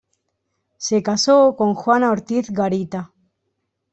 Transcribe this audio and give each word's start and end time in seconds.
Se 0.79 1.03
casó 1.03 1.55
con 1.55 1.75
Juana 1.75 2.09
Ortiz 2.09 2.49
Garita. 2.49 3.11